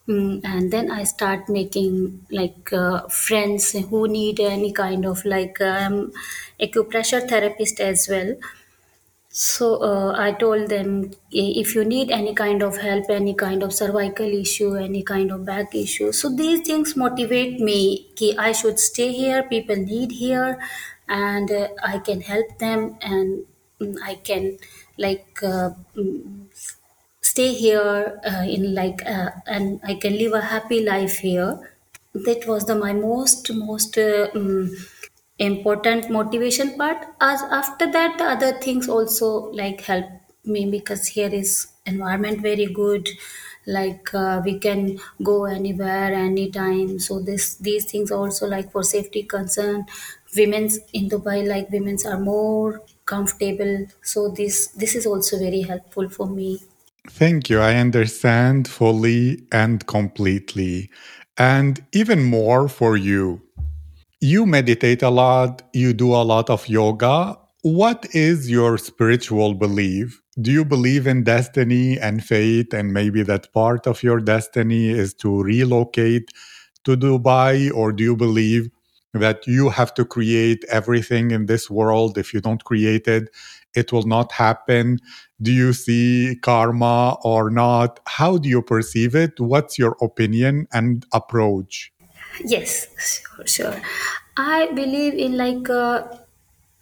Mm, 0.08 0.42
and 0.46 0.72
then 0.72 0.92
I 0.92 1.04
start 1.04 1.50
making 1.50 2.26
like 2.32 2.74
uh, 2.74 3.08
friends 3.10 3.72
who 3.74 4.08
need 4.08 4.40
any 4.40 4.72
kind 4.74 5.06
of 5.06 5.26
like 5.26 5.62
um, 5.62 6.12
acupressure 6.60 7.28
therapist 7.30 7.80
as 7.80 8.08
well. 8.10 8.36
So 9.38 9.66
uh, 9.84 10.14
I 10.26 10.32
told 10.44 10.70
them 10.70 10.90
"I- 11.42 11.54
if 11.64 11.76
you 11.76 11.84
need 11.84 12.10
any 12.18 12.34
kind 12.34 12.64
of 12.68 12.78
help, 12.78 13.10
any 13.10 13.34
kind 13.42 13.64
of 13.64 13.74
cervical 13.74 14.32
issue, 14.44 14.70
any 14.76 15.04
kind 15.04 15.32
of 15.36 15.44
back 15.46 15.76
issue. 15.76 16.12
So 16.22 16.30
these 16.42 16.62
things 16.70 16.96
motivate 17.04 17.60
me. 17.70 17.80
Ki 18.16 18.30
I 18.38 18.52
should 18.54 18.80
stay 18.80 19.12
here. 19.22 19.44
People 19.44 19.76
need 19.94 20.12
here, 20.24 20.58
and 21.10 21.52
uh, 21.52 21.68
I 21.94 22.00
can 22.00 22.22
help 22.32 22.58
them, 22.60 22.98
and 23.02 23.46
mm, 23.82 23.98
I 24.12 24.16
can 24.32 24.58
like 24.98 25.44
uh, 25.44 25.70
mm, 25.98 26.46
stay 27.22 27.54
here 27.54 28.20
uh, 28.32 28.46
in 28.58 28.74
like 28.74 29.02
uh, 29.06 29.32
and 29.46 29.80
I 29.84 29.96
can 29.96 30.18
live 30.18 30.34
a 30.34 30.42
happy 30.42 30.82
life 30.84 31.18
here. 31.20 31.60
That 32.14 32.48
was 32.48 32.66
the 32.66 32.76
my 32.76 32.94
most 32.94 33.52
most 33.54 33.98
uh, 33.98 34.28
um, 34.36 34.72
important 35.40 36.10
motivation 36.10 36.78
part. 36.78 37.06
As 37.22 37.42
after 37.44 37.92
that, 37.92 38.18
the 38.18 38.26
other 38.26 38.54
things 38.60 38.88
also 38.88 39.52
like 39.52 39.82
help 39.82 40.06
me 40.44 40.70
because 40.70 41.08
here 41.08 41.30
is 41.30 41.68
environment 41.86 42.42
very 42.42 42.66
good. 42.68 43.10
Like 43.68 44.14
uh, 44.14 44.42
we 44.46 44.60
can 44.60 45.00
go 45.24 45.46
anywhere 45.46 46.14
anytime. 46.14 47.00
So 47.00 47.20
this 47.20 47.56
these 47.56 47.86
things 47.86 48.12
also 48.12 48.48
like 48.48 48.72
for 48.72 48.84
safety 48.84 49.24
concern. 49.24 49.86
Women's 50.38 50.80
in 50.94 51.10
Dubai 51.10 51.48
like 51.48 51.72
women's 51.72 52.06
are 52.06 52.20
more 52.20 52.82
comfortable. 53.06 53.88
So 54.04 54.30
this 54.30 54.68
this 54.68 54.96
is 54.96 55.06
also 55.06 55.40
very 55.40 55.62
helpful 55.62 56.10
for 56.10 56.28
me. 56.28 56.60
Thank 57.10 57.50
you. 57.50 57.60
I 57.60 57.76
understand 57.76 58.68
fully 58.68 59.44
and 59.52 59.86
completely. 59.86 60.90
And 61.38 61.84
even 61.92 62.24
more 62.24 62.68
for 62.68 62.96
you. 62.98 63.45
You 64.22 64.46
meditate 64.46 65.04
a 65.04 65.10
lot, 65.10 65.62
you 65.74 65.92
do 65.94 66.14
a 66.14 66.24
lot 66.24 66.50
of 66.50 66.70
yoga. 66.70 67.38
What 67.64 68.08
is 68.16 68.50
your 68.50 68.78
spiritual 68.78 69.56
belief? 69.56 70.22
Do 70.42 70.52
you 70.52 70.64
believe 70.64 71.06
in 71.06 71.24
destiny 71.24 72.00
and 72.00 72.24
fate, 72.24 72.74
and 72.74 72.94
maybe 72.94 73.24
that 73.24 73.52
part 73.52 73.86
of 73.86 74.04
your 74.04 74.20
destiny 74.22 74.90
is 74.90 75.14
to 75.16 75.44
relocate 75.44 76.30
to 76.86 76.96
Dubai, 76.96 77.72
or 77.74 77.92
do 77.92 78.04
you 78.04 78.16
believe 78.16 78.70
that 79.14 79.46
you 79.48 79.70
have 79.70 79.94
to 79.96 80.06
create 80.06 80.64
everything 80.70 81.32
in 81.32 81.48
this 81.48 81.70
world? 81.70 82.18
If 82.18 82.34
you 82.34 82.40
don't 82.40 82.64
create 82.64 83.08
it, 83.08 83.30
it 83.76 83.92
will 83.92 84.08
not 84.08 84.32
happen. 84.32 85.00
Do 85.42 85.52
you 85.52 85.74
see 85.74 86.38
karma 86.42 87.18
or 87.24 87.50
not? 87.50 88.00
How 88.08 88.38
do 88.38 88.48
you 88.48 88.62
perceive 88.62 89.14
it? 89.14 89.40
What's 89.40 89.78
your 89.78 89.98
opinion 90.02 90.68
and 90.72 91.06
approach? 91.12 91.92
Yes, 92.44 92.88
sure, 93.00 93.48
sure. 93.48 93.82
I 94.38 94.68
believe 94.74 95.14
in 95.16 95.38
like 95.38 95.70
uh, 95.70 96.04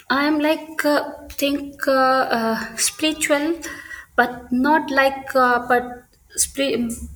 I'm 0.10 0.40
like 0.40 0.84
uh, 0.86 1.12
think 1.30 1.88
uh, 1.88 1.92
uh, 2.40 2.76
spiritual, 2.76 3.60
but 4.16 4.52
not 4.52 4.90
like 4.92 5.36
uh, 5.36 5.66
but 5.68 6.06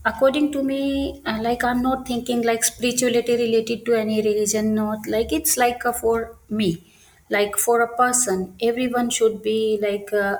according 0.06 0.52
to 0.54 0.64
me, 0.64 1.22
uh, 1.26 1.40
like 1.42 1.64
I'm 1.64 1.82
not 1.82 2.08
thinking 2.08 2.42
like 2.44 2.64
spirituality 2.64 3.34
related 3.38 3.86
to 3.86 3.94
any 3.94 4.22
religion. 4.22 4.74
Not 4.76 5.08
like 5.08 5.32
it's 5.34 5.58
like 5.58 5.86
uh, 5.86 5.92
for 5.94 6.38
me, 6.50 6.84
like 7.30 7.58
for 7.58 7.82
a 7.82 7.96
person, 7.98 8.56
everyone 8.62 9.10
should 9.10 9.42
be 9.42 9.80
like 9.82 10.12
uh, 10.14 10.38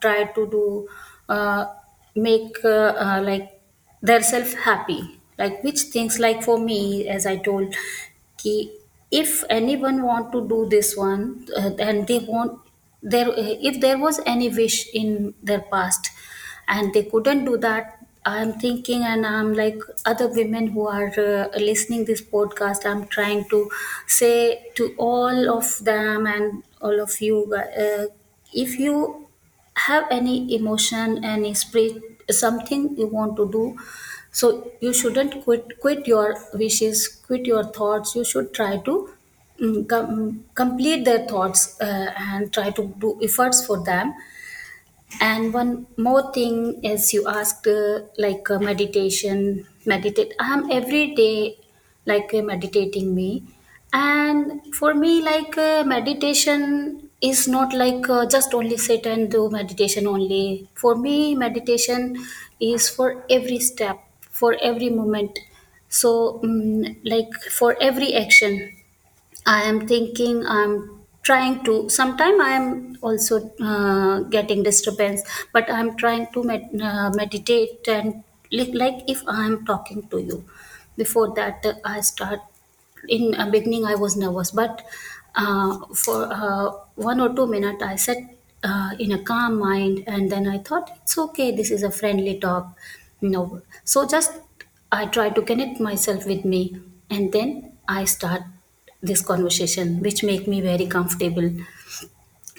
try 0.00 0.24
to 0.24 0.46
do 0.50 0.88
uh, 1.28 1.66
make 2.14 2.56
uh, 2.64 2.92
uh, 3.06 3.20
like 3.24 3.60
their 4.02 4.22
self 4.22 4.52
happy 4.54 5.18
like 5.38 5.62
which 5.64 5.80
things 5.94 6.18
like 6.18 6.42
for 6.42 6.58
me 6.58 7.08
as 7.08 7.26
i 7.26 7.36
told 7.36 7.74
ki 8.38 8.54
if 9.10 9.44
anyone 9.48 10.02
want 10.02 10.32
to 10.32 10.46
do 10.48 10.66
this 10.68 10.96
one 10.96 11.46
uh, 11.56 11.70
and 11.78 12.06
they 12.08 12.18
want 12.18 12.58
there 13.02 13.28
if 13.36 13.80
there 13.80 13.98
was 13.98 14.20
any 14.26 14.48
wish 14.48 14.88
in 14.94 15.34
their 15.42 15.60
past 15.60 16.10
and 16.68 16.92
they 16.92 17.04
couldn't 17.04 17.44
do 17.44 17.56
that 17.56 17.98
i'm 18.24 18.52
thinking 18.58 19.04
and 19.04 19.24
i'm 19.26 19.52
like 19.54 19.78
other 20.04 20.28
women 20.28 20.66
who 20.68 20.86
are 20.88 21.12
uh, 21.20 21.48
listening 21.58 22.04
this 22.04 22.20
podcast 22.22 22.84
i'm 22.84 23.06
trying 23.06 23.44
to 23.48 23.70
say 24.06 24.64
to 24.74 24.94
all 24.98 25.50
of 25.56 25.78
them 25.84 26.26
and 26.26 26.62
all 26.80 27.00
of 27.00 27.20
you 27.20 27.36
uh, 27.54 28.06
if 28.52 28.78
you 28.78 29.28
have 29.86 30.04
any 30.10 30.36
emotion 30.54 31.24
any 31.24 31.54
spirit 31.54 32.02
something 32.30 32.96
you 32.96 33.06
want 33.06 33.36
to 33.36 33.48
do 33.52 33.76
so 34.40 34.48
you 34.80 34.92
shouldn't 35.00 35.34
quit 35.44 35.64
quit 35.84 36.06
your 36.12 36.26
wishes 36.62 37.02
quit 37.26 37.46
your 37.52 37.64
thoughts 37.78 38.14
you 38.16 38.24
should 38.32 38.52
try 38.58 38.72
to 38.88 38.94
mm, 39.60 39.88
com- 39.88 40.44
complete 40.54 41.04
their 41.04 41.22
thoughts 41.32 41.62
uh, 41.80 42.12
and 42.28 42.52
try 42.52 42.70
to 42.70 42.84
do 43.04 43.18
efforts 43.22 43.64
for 43.66 43.78
them 43.90 44.14
and 45.20 45.52
one 45.54 45.86
more 45.96 46.32
thing 46.32 46.56
is 46.84 47.12
you 47.14 47.26
asked 47.28 47.66
uh, 47.66 48.00
like 48.18 48.50
uh, 48.50 48.58
meditation, 48.58 49.66
meditate. 49.84 50.34
I'm 50.38 50.70
every 50.70 51.14
day 51.14 51.58
like 52.04 52.32
uh, 52.34 52.42
meditating 52.42 53.14
me. 53.14 53.44
And 53.92 54.74
for 54.74 54.94
me, 54.94 55.22
like 55.22 55.56
uh, 55.56 55.84
meditation 55.84 57.08
is 57.22 57.48
not 57.48 57.72
like 57.72 58.08
uh, 58.10 58.26
just 58.26 58.52
only 58.52 58.76
sit 58.76 59.06
and 59.06 59.30
do 59.30 59.48
meditation 59.50 60.06
only. 60.06 60.68
For 60.74 60.94
me, 60.96 61.34
meditation 61.34 62.16
is 62.60 62.88
for 62.88 63.24
every 63.30 63.58
step, 63.60 63.98
for 64.40 64.56
every 64.70 64.90
moment. 64.90 65.38
So, 65.88 66.40
mm 66.44 66.96
like 67.14 67.32
for 67.60 67.70
every 67.80 68.14
action. 68.14 68.54
I 69.46 69.62
am 69.62 69.86
thinking, 69.86 70.44
I'm 70.46 71.00
trying 71.22 71.64
to, 71.64 71.88
sometime 71.88 72.40
I 72.40 72.50
am 72.60 72.98
also 73.02 73.50
uh, 73.60 74.20
getting 74.36 74.62
disturbance, 74.62 75.22
but 75.52 75.70
I'm 75.70 75.96
trying 75.96 76.26
to 76.34 76.42
med- 76.42 76.70
uh, 76.82 77.10
meditate 77.14 77.86
and 77.88 78.24
like, 78.52 78.70
like 78.74 79.04
if 79.08 79.22
I'm 79.28 79.64
talking 79.64 80.08
to 80.08 80.18
you. 80.20 80.44
Before 80.96 81.34
that, 81.34 81.64
uh, 81.64 81.74
I 81.84 82.00
start, 82.00 82.40
in 83.08 83.34
uh, 83.34 83.48
beginning 83.50 83.84
I 83.86 83.94
was 83.94 84.16
nervous, 84.16 84.50
but 84.50 84.82
uh, 85.34 85.78
for 85.94 86.28
uh, 86.32 86.70
one 86.96 87.20
or 87.20 87.34
two 87.34 87.46
minutes 87.46 87.82
I 87.82 87.96
sat 87.96 88.16
uh, 88.64 88.90
in 88.98 89.12
a 89.12 89.22
calm 89.22 89.58
mind 89.58 90.04
and 90.06 90.30
then 90.30 90.48
I 90.48 90.58
thought, 90.58 90.90
it's 91.02 91.16
okay, 91.18 91.54
this 91.54 91.70
is 91.70 91.82
a 91.82 91.90
friendly 91.90 92.38
talk. 92.40 92.74
No. 93.20 93.62
So 93.84 94.06
just 94.06 94.32
I 94.92 95.06
try 95.06 95.30
to 95.30 95.42
connect 95.42 95.80
myself 95.80 96.26
with 96.26 96.44
me 96.44 96.80
and 97.10 97.32
then 97.32 97.72
I 97.88 98.04
start 98.04 98.42
this 99.02 99.20
conversation 99.22 100.00
which 100.00 100.22
make 100.22 100.46
me 100.48 100.60
very 100.60 100.86
comfortable. 100.86 101.50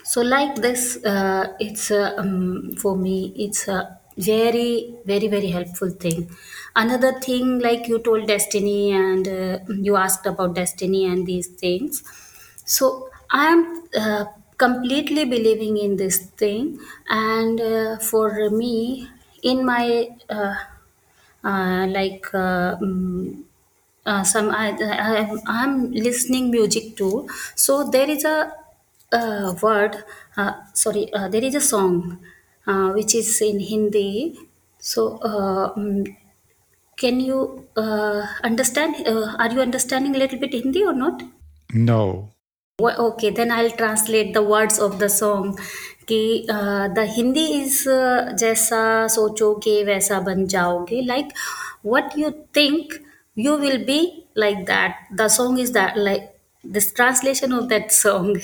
So 0.04 0.22
like 0.22 0.56
this 0.56 1.04
uh, 1.04 1.54
it's 1.60 1.92
uh, 1.92 2.14
um, 2.18 2.76
for 2.82 2.96
me 2.96 3.34
it's 3.36 3.68
a 3.68 4.00
very 4.18 4.96
very 5.06 5.28
very 5.28 5.48
helpful 5.48 5.90
thing. 5.90 6.30
Another 6.76 7.20
thing 7.20 7.60
like 7.60 7.88
you 7.88 8.00
told 8.00 8.28
destiny 8.28 8.92
and 8.92 9.28
uh, 9.28 9.60
you 9.88 9.96
asked 9.96 10.26
about 10.26 10.56
destiny 10.56 11.06
and 11.06 11.26
these 11.26 11.48
things. 11.48 12.04
So 12.66 13.10
i 13.32 13.46
am 13.54 13.62
uh, 14.02 14.26
completely 14.58 15.24
believing 15.26 15.76
in 15.78 15.98
this 15.98 16.18
thing 16.42 16.80
and 17.10 17.60
uh, 17.62 17.98
for 17.98 18.50
me 18.50 19.10
in 19.44 19.66
my 19.66 20.10
uh, 20.30 20.56
uh, 21.44 21.88
like 21.88 22.26
uh, 22.34 22.76
mm, 22.78 23.44
uh, 24.06 24.24
some 24.24 24.50
I, 24.52 24.72
I 24.82 25.36
I'm 25.48 25.92
listening 25.92 26.52
music 26.52 26.96
too. 26.98 27.28
So 27.56 27.90
there 27.90 28.10
is 28.10 28.26
a 28.26 28.54
uh, 29.12 29.56
word. 29.62 30.04
Uh, 30.36 30.54
sorry, 30.74 31.12
uh, 31.14 31.28
there 31.30 31.44
is 31.44 31.56
a 31.56 31.62
song 31.62 32.20
uh, 32.68 32.90
which 32.92 33.16
is 33.16 33.42
in 33.42 33.60
Hindi. 33.60 34.40
So 34.80 35.18
uh, 35.20 35.74
mm, 35.76 36.16
can 36.98 37.20
you 37.20 37.68
uh, 37.78 38.26
understand? 38.44 39.08
Uh, 39.08 39.36
are 39.40 39.52
you 39.52 39.62
understanding 39.62 40.16
a 40.16 40.20
little 40.20 40.40
bit 40.40 40.54
Hindi 40.54 40.84
or 40.84 40.94
not? 40.94 41.24
No. 41.74 42.34
Wha- 42.80 42.96
Okay, 42.98 43.30
then 43.30 43.52
I'll 43.52 43.70
translate 43.72 44.34
the 44.34 44.42
words 44.42 44.80
of 44.80 44.98
the 45.00 45.10
song. 45.10 45.60
कि 46.09 46.21
uh, 46.51 46.89
the 46.99 47.07
Hindi 47.17 47.47
is 47.63 47.87
uh, 47.87 48.35
जैसा 48.43 48.83
सोचोगे 49.17 49.83
वैसा 49.85 50.21
बन 50.29 50.47
जाओगे 50.55 51.01
like 51.07 51.33
what 51.83 52.17
you 52.23 52.31
think 52.59 52.99
you 53.35 53.57
will 53.65 53.85
be 53.93 54.01
like 54.45 54.67
that 54.67 54.97
the 55.23 55.29
song 55.29 55.59
is 55.59 55.73
that 55.73 55.97
like 55.97 56.29
this 56.65 56.93
translation 56.93 57.53
of 57.53 57.69
that 57.69 57.93
song 57.93 58.35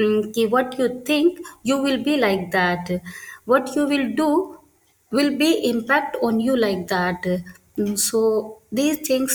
Mm, 0.00 0.32
कि 0.34 0.46
what 0.50 0.78
you 0.78 0.88
think 1.06 1.38
you 1.64 1.76
will 1.84 2.02
be 2.08 2.16
like 2.16 2.50
that 2.52 2.90
what 3.52 3.74
you 3.76 3.86
will 3.92 4.06
do 4.20 4.28
will 5.10 5.30
be 5.36 5.50
impact 5.70 6.16
on 6.22 6.40
you 6.40 6.56
like 6.56 6.86
that 6.88 7.26
Mm, 7.78 7.96
so 7.96 8.20
these 8.72 8.96
things 9.08 9.34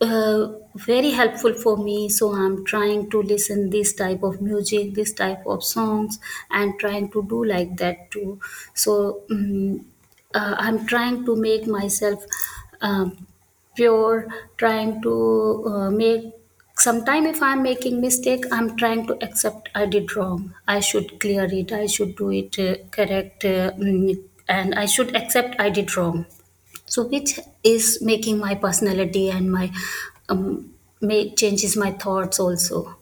uh, 0.00 0.48
very 0.74 1.10
helpful 1.10 1.54
for 1.54 1.76
me. 1.76 2.08
So 2.08 2.32
i'm 2.34 2.64
trying 2.64 3.10
to 3.10 3.22
listen 3.22 3.70
this 3.70 3.92
type 3.94 4.22
of 4.22 4.40
music 4.40 4.94
this 4.94 5.12
type 5.12 5.42
of 5.46 5.62
songs 5.64 6.18
and 6.50 6.78
trying 6.78 7.10
to 7.12 7.22
do 7.22 7.44
like 7.44 7.76
that 7.78 8.10
too. 8.10 8.40
So 8.74 9.22
um, 9.30 9.86
uh, 10.34 10.54
i'm 10.58 10.86
trying 10.86 11.24
to 11.24 11.36
make 11.36 11.66
myself 11.66 12.24
um, 12.80 13.26
pure 13.76 14.28
trying 14.56 15.00
to 15.02 15.14
uh, 15.66 15.90
make 15.90 16.32
sometime 16.76 17.24
if 17.26 17.40
i'm 17.42 17.62
making 17.62 18.00
mistake 18.00 18.44
i'm 18.52 18.76
trying 18.76 19.06
to 19.06 19.14
accept 19.24 19.68
i 19.74 19.86
did 19.86 20.14
wrong. 20.16 20.52
I 20.66 20.80
should 20.80 21.20
clear 21.20 21.44
it. 21.44 21.72
I 21.72 21.86
should 21.86 22.16
do 22.16 22.30
it 22.30 22.58
uh, 22.58 22.76
correct 22.90 23.44
uh, 23.44 23.72
mm, 23.72 24.18
and 24.48 24.74
i 24.74 24.84
should 24.86 25.14
accept 25.16 25.54
i 25.58 25.70
did 25.70 25.96
wrong 25.96 26.26
so 26.86 27.04
which 27.04 27.38
is 27.62 27.98
making 28.02 28.38
my 28.38 28.54
personality 28.54 29.30
and 29.30 29.50
my 29.50 29.70
um, 30.28 30.70
make 31.00 31.36
changes 31.36 31.76
my 31.76 31.90
thoughts 31.90 32.38
also 32.40 32.96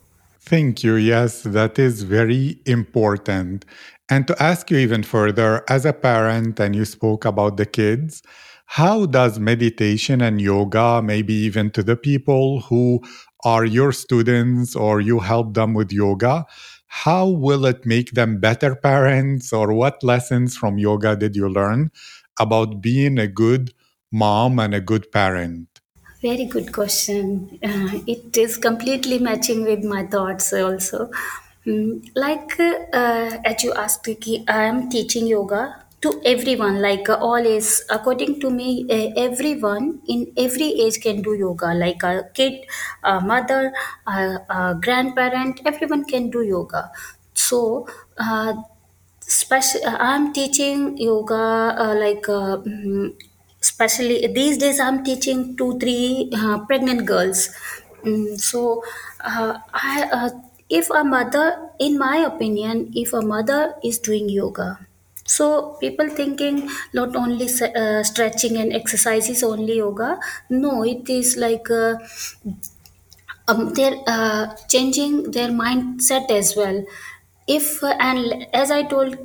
Thank 0.44 0.82
you. 0.82 0.96
Yes, 0.96 1.42
that 1.44 1.78
is 1.78 2.02
very 2.02 2.58
important. 2.66 3.64
And 4.10 4.26
to 4.26 4.42
ask 4.42 4.72
you 4.72 4.78
even 4.78 5.04
further, 5.04 5.64
as 5.68 5.86
a 5.86 5.92
parent, 5.92 6.58
and 6.58 6.74
you 6.74 6.84
spoke 6.84 7.24
about 7.24 7.56
the 7.56 7.64
kids, 7.64 8.22
how 8.66 9.06
does 9.06 9.38
meditation 9.38 10.20
and 10.20 10.40
yoga, 10.40 11.00
maybe 11.00 11.32
even 11.32 11.70
to 11.70 11.82
the 11.84 11.96
people 11.96 12.60
who 12.62 13.00
are 13.44 13.64
your 13.64 13.92
students 13.92 14.74
or 14.74 15.00
you 15.00 15.20
help 15.20 15.54
them 15.54 15.74
with 15.74 15.92
yoga, 15.92 16.44
how 16.86 17.28
will 17.28 17.64
it 17.64 17.86
make 17.86 18.10
them 18.10 18.40
better 18.40 18.74
parents? 18.74 19.52
Or 19.52 19.72
what 19.72 20.02
lessons 20.02 20.56
from 20.56 20.76
yoga 20.76 21.14
did 21.14 21.36
you 21.36 21.48
learn 21.48 21.92
about 22.38 22.80
being 22.80 23.18
a 23.18 23.26
good 23.26 23.72
mom 24.10 24.58
and 24.58 24.74
a 24.74 24.80
good 24.80 25.10
parent? 25.12 25.80
Very 26.20 26.44
good 26.44 26.72
question. 26.72 27.58
Uh, 27.62 27.98
it 28.06 28.36
is 28.36 28.56
completely 28.56 29.18
matching 29.18 29.64
with 29.64 29.82
my 29.84 30.06
thoughts 30.06 30.52
also. 30.52 31.10
Mm, 31.66 32.08
like 32.14 32.58
uh, 32.60 33.38
as 33.44 33.64
you 33.64 33.72
asked, 33.72 34.04
Vicky, 34.06 34.44
I 34.48 34.62
am 34.64 34.88
teaching 34.88 35.26
yoga 35.26 35.84
to 36.00 36.20
everyone. 36.24 36.80
Like 36.80 37.08
uh, 37.08 37.16
all 37.16 37.44
is 37.44 37.84
according 37.90 38.40
to 38.40 38.50
me, 38.50 38.86
uh, 38.88 39.20
everyone 39.20 40.00
in 40.06 40.32
every 40.36 40.70
age 40.80 41.00
can 41.00 41.22
do 41.22 41.34
yoga. 41.34 41.74
Like 41.74 42.02
a 42.04 42.28
kid, 42.34 42.66
a 43.02 43.20
mother, 43.20 43.72
a, 44.06 44.38
a 44.48 44.78
grandparent, 44.80 45.60
everyone 45.64 46.04
can 46.04 46.30
do 46.30 46.42
yoga. 46.42 46.90
So. 47.34 47.88
Uh, 48.16 48.54
Spec- 49.26 49.82
I'm 49.86 50.32
teaching 50.32 50.96
yoga 50.98 51.74
uh, 51.78 51.94
like 51.94 52.28
uh, 52.28 52.58
mm, 52.58 53.14
especially 53.60 54.26
these 54.28 54.58
days 54.58 54.78
I'm 54.80 55.02
teaching 55.04 55.56
two 55.56 55.78
three 55.78 56.30
uh, 56.36 56.58
pregnant 56.66 57.06
girls. 57.06 57.48
Mm, 58.04 58.38
so 58.38 58.82
uh, 59.24 59.58
I 59.72 60.08
uh, 60.12 60.30
if 60.68 60.90
a 60.90 61.04
mother, 61.04 61.70
in 61.78 61.98
my 61.98 62.16
opinion, 62.18 62.90
if 62.94 63.12
a 63.12 63.22
mother 63.22 63.74
is 63.84 63.98
doing 63.98 64.28
yoga, 64.28 64.86
so 65.24 65.76
people 65.80 66.08
thinking 66.10 66.68
not 66.92 67.14
only 67.16 67.46
uh, 67.76 68.02
stretching 68.02 68.56
and 68.58 68.72
exercise 68.72 69.30
is 69.30 69.42
only 69.42 69.76
yoga. 69.78 70.18
No, 70.50 70.82
it 70.84 71.08
is 71.08 71.36
like. 71.36 71.70
Uh, 71.70 71.96
um, 73.48 73.72
they're 73.74 73.98
uh, 74.06 74.54
changing 74.68 75.30
their 75.32 75.48
mindset 75.48 76.30
as 76.30 76.54
well 76.56 76.84
if 77.46 77.82
and 77.82 78.46
as 78.52 78.70
i 78.70 78.82
told 78.82 79.16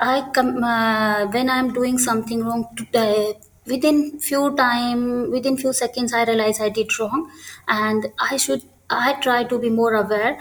i 0.00 0.14
come 0.34 0.62
uh, 0.64 1.26
when 1.34 1.48
i'm 1.50 1.72
doing 1.72 1.98
something 1.98 2.44
wrong 2.44 2.64
to, 2.76 2.86
uh, 2.98 3.32
within 3.66 4.18
few 4.18 4.54
time 4.56 5.30
within 5.30 5.56
few 5.56 5.72
seconds 5.72 6.12
i 6.12 6.24
realize 6.24 6.60
i 6.60 6.68
did 6.68 6.98
wrong 6.98 7.30
and 7.68 8.06
i 8.30 8.36
should 8.36 8.62
i 8.90 9.12
try 9.26 9.44
to 9.44 9.58
be 9.58 9.70
more 9.70 9.94
aware 9.94 10.38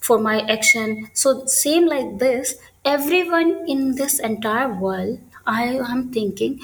for 0.00 0.18
my 0.18 0.40
action. 0.42 1.08
So 1.14 1.46
same 1.46 1.86
like 1.86 2.18
this 2.18 2.56
everyone 2.84 3.64
in 3.66 3.94
this 3.96 4.18
entire 4.18 4.68
world 4.74 5.18
i 5.46 5.62
am 5.92 6.10
thinking 6.12 6.60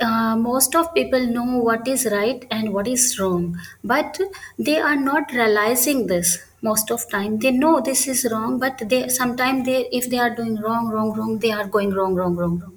uh, 0.00 0.36
most 0.36 0.76
of 0.76 0.92
people 0.94 1.26
know 1.26 1.58
what 1.68 1.88
is 1.88 2.06
right 2.12 2.44
and 2.50 2.72
what 2.72 2.86
is 2.86 3.18
wrong 3.18 3.58
but 3.82 4.20
they 4.58 4.78
are 4.78 4.94
not 4.96 5.32
realizing 5.32 6.06
this 6.06 6.38
most 6.62 6.90
of 6.90 7.08
time. 7.10 7.38
They 7.38 7.50
know 7.50 7.80
this 7.80 8.06
is 8.08 8.26
wrong 8.30 8.58
but 8.58 8.82
they 8.88 9.08
sometimes 9.08 9.64
they 9.66 9.88
if 9.92 10.10
they 10.10 10.18
are 10.18 10.34
doing 10.34 10.56
wrong 10.56 10.88
wrong 10.88 11.12
wrong 11.12 11.38
they 11.38 11.52
are 11.52 11.66
going 11.66 11.90
wrong 11.92 12.14
wrong 12.14 12.36
wrong 12.36 12.58
wrong 12.60 12.74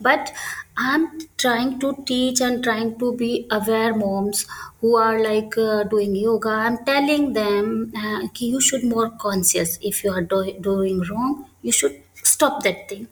but 0.00 0.32
i'm 0.76 1.04
trying 1.42 1.78
to 1.82 1.88
teach 2.06 2.40
and 2.40 2.62
trying 2.64 2.90
to 2.98 3.08
be 3.22 3.46
aware 3.58 3.94
moms 3.94 4.46
who 4.80 4.96
are 4.96 5.18
like 5.22 5.56
uh, 5.58 5.82
doing 5.84 6.14
yoga. 6.16 6.48
I'm 6.48 6.84
telling 6.84 7.32
them 7.32 7.92
uh, 7.96 8.26
you 8.38 8.60
should 8.60 8.84
more 8.84 9.10
conscious. 9.10 9.78
If 9.80 10.04
you 10.04 10.10
are 10.12 10.22
do- 10.22 10.56
doing 10.60 11.00
wrong 11.10 11.46
you 11.62 11.72
should 11.72 12.02
stop 12.14 12.62
that 12.64 12.88
thing. 12.88 13.08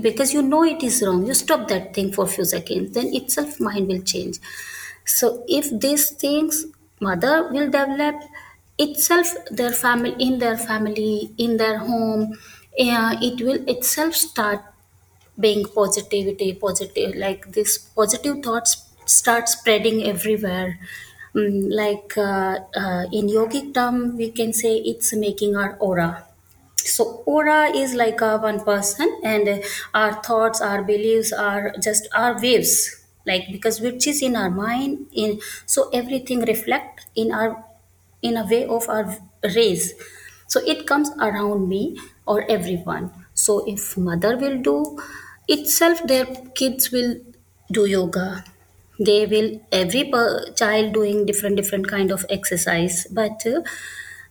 Because 0.00 0.32
you 0.32 0.40
know 0.42 0.62
it 0.64 0.82
is 0.82 1.02
wrong 1.04 1.26
you 1.26 1.34
stop 1.34 1.66
that 1.68 1.92
thing 1.94 2.12
for 2.12 2.26
few 2.26 2.44
seconds 2.44 2.92
then 2.94 3.12
itself 3.14 3.58
mind 3.60 3.88
will 3.88 4.02
change. 4.02 4.38
So 5.04 5.44
if 5.48 5.68
these 5.80 6.10
things 6.10 6.66
mother 7.00 7.48
will 7.50 7.66
develop 7.70 8.16
itself 8.78 9.34
their 9.50 9.72
family 9.72 10.14
in 10.18 10.38
their 10.38 10.56
family 10.56 11.32
in 11.38 11.56
their 11.56 11.78
home 11.78 12.32
uh, 12.80 13.16
it 13.22 13.40
will 13.44 13.62
itself 13.68 14.14
start 14.14 14.60
being 15.38 15.64
positivity 15.66 16.52
positive 16.54 17.14
like 17.16 17.52
this 17.52 17.78
positive 17.78 18.42
thoughts 18.42 18.84
start 19.06 19.48
spreading 19.48 20.04
everywhere. 20.04 20.78
Mm, 21.34 21.72
like 21.72 22.16
uh, 22.16 22.60
uh, 22.76 23.04
in 23.12 23.26
yogic 23.28 23.74
term 23.74 24.16
we 24.16 24.30
can 24.30 24.52
say 24.52 24.76
it's 24.76 25.12
making 25.14 25.56
our 25.56 25.76
aura. 25.80 26.24
So 26.76 27.22
aura 27.26 27.70
is 27.70 27.94
like 27.94 28.20
a 28.20 28.36
one 28.38 28.62
person 28.64 29.20
and 29.24 29.64
our 29.94 30.14
thoughts 30.22 30.60
our 30.60 30.82
beliefs 30.84 31.32
are 31.32 31.72
just 31.82 32.06
our 32.14 32.40
waves 32.40 33.02
like 33.26 33.44
because 33.50 33.80
which 33.80 34.06
is 34.06 34.22
in 34.22 34.36
our 34.36 34.50
mind 34.50 35.06
in 35.12 35.40
so 35.66 35.88
everything 35.90 36.42
reflect 36.42 37.06
in 37.16 37.32
our 37.32 37.64
in 38.30 38.36
a 38.36 38.44
way 38.52 38.64
of 38.66 38.88
our 38.88 39.16
rays 39.56 39.92
so 40.48 40.60
it 40.74 40.86
comes 40.86 41.10
around 41.20 41.68
me 41.68 41.98
or 42.26 42.44
everyone. 42.50 43.10
So 43.34 43.64
if 43.66 43.96
mother 43.96 44.36
will 44.36 44.58
do 44.58 44.98
itself 45.48 46.00
their 46.06 46.26
kids 46.54 46.90
will 46.90 47.16
do 47.72 47.86
yoga. 47.86 48.44
They 49.00 49.26
will 49.26 49.60
every 49.72 50.04
per- 50.04 50.52
child 50.52 50.92
doing 50.94 51.26
different 51.26 51.56
different 51.56 51.88
kind 51.88 52.12
of 52.12 52.24
exercise 52.30 53.06
but 53.10 53.44
uh, 53.46 53.62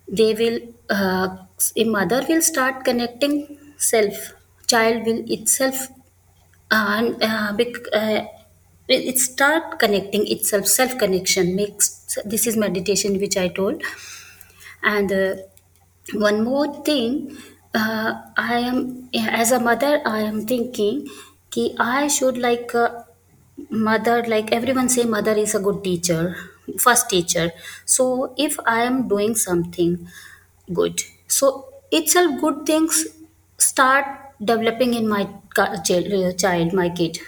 they 0.08 0.34
will 0.34 0.60
uh, 0.90 1.38
a 1.76 1.84
mother 1.86 2.24
will 2.30 2.42
start 2.42 2.84
connecting 2.86 3.36
self 3.78 4.34
child 4.68 5.06
will 5.06 5.24
itself 5.32 5.88
and 6.72 7.22
uh, 7.24 7.54
uh, 7.94 8.26
it 8.88 9.18
start 9.20 9.80
connecting 9.80 10.28
itself 10.28 10.68
self 10.68 10.98
connection 10.98 11.56
makes 11.56 12.18
this 12.26 12.46
is 12.48 12.58
meditation 12.58 13.20
which 13.20 13.38
i 13.38 13.48
told. 13.48 13.82
And 14.84 15.12
uh, 15.12 15.36
one 16.14 16.44
more 16.44 16.68
thing 16.84 17.38
uh, 17.74 18.14
i 18.38 18.58
am 18.72 19.10
as 19.44 19.52
a 19.52 19.60
mother 19.60 19.94
i 20.06 20.20
am 20.32 20.38
thinking 20.52 20.98
ki 21.56 21.64
i 21.80 22.08
should 22.08 22.38
like 22.48 22.76
uh, 22.76 22.90
mother 23.90 24.18
like 24.34 24.52
everyone 24.60 24.90
say 24.96 25.06
mother 25.16 25.34
is 25.46 25.56
a 25.56 25.60
good 25.68 25.84
teacher 25.84 26.36
first 26.80 27.10
teacher. 27.10 27.52
So 27.86 28.34
if 28.38 28.58
i 28.66 28.82
am 28.84 29.08
doing 29.08 29.36
something 29.36 30.08
good 30.74 31.02
so 31.28 31.50
itself 31.92 32.40
good 32.42 32.66
things 32.66 33.06
start 33.58 34.06
developing 34.44 34.94
in 34.94 35.08
my 35.08 35.24
uh, 35.58 35.78
child 36.44 36.74
my 36.74 36.90
kid 36.90 37.20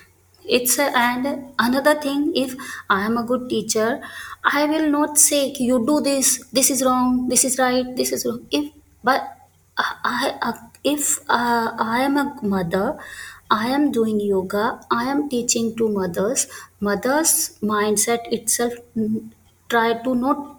it's 0.47 0.77
a, 0.79 0.87
and 0.97 1.25
another 1.59 1.95
thing 1.95 2.31
if 2.35 2.55
i 2.89 3.05
am 3.05 3.17
a 3.17 3.23
good 3.23 3.47
teacher 3.49 4.01
i 4.43 4.65
will 4.65 4.89
not 4.89 5.17
say 5.17 5.53
you 5.59 5.85
do 5.85 5.99
this 6.01 6.37
this 6.53 6.69
is 6.69 6.83
wrong 6.85 7.27
this 7.29 7.43
is 7.43 7.57
right 7.59 7.95
this 7.95 8.11
is 8.11 8.25
wrong 8.25 8.45
if 8.51 8.71
but 9.03 9.21
i, 9.77 10.33
I 10.41 10.53
if 10.83 11.19
uh, 11.29 11.67
i 11.79 12.01
am 12.01 12.17
a 12.17 12.25
mother 12.43 12.97
I 13.51 13.67
am 13.67 13.91
doing 13.91 14.19
yoga, 14.19 14.79
I 14.89 15.03
am 15.03 15.29
teaching 15.29 15.75
to 15.77 15.87
mothers. 15.87 16.47
Mothers' 16.79 17.59
mindset 17.61 18.21
itself 18.33 18.73
mm, 18.97 19.29
try 19.69 19.93
to 20.01 20.15
not 20.15 20.57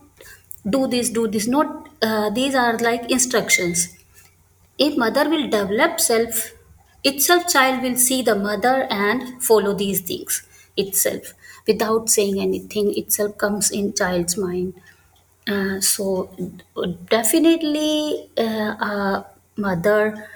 do 0.69 0.87
this, 0.87 1.11
do 1.11 1.27
this, 1.29 1.49
not 1.49 1.89
uh, 2.03 2.31
these 2.31 2.55
are 2.55 2.79
like 2.79 3.11
instructions. 3.11 3.89
If 4.79 4.97
mother 4.97 5.29
will 5.29 5.49
develop 5.51 6.01
self, 6.01 6.53
itself 7.05 7.49
child 7.49 7.83
will 7.83 7.97
see 7.97 8.23
the 8.23 8.35
mother 8.35 8.87
and 8.91 9.43
follow 9.43 9.75
these 9.75 10.01
things 10.01 10.43
itself 10.77 11.35
without 11.67 12.09
saying 12.11 12.41
anything. 12.41 12.97
Itself 12.97 13.39
comes 13.39 13.71
in 13.71 13.93
child's 13.95 14.37
mind. 14.37 14.75
Uh, 15.49 15.81
so 15.81 16.31
definitely, 17.11 18.31
uh, 18.39 18.75
a 18.91 19.27
mother 19.57 20.29